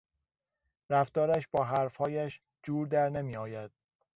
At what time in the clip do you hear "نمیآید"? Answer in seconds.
3.09-3.71